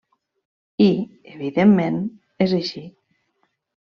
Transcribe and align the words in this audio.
I, 0.85 0.87
evidentment, 1.33 2.01
és 2.47 2.57
així. 2.61 2.83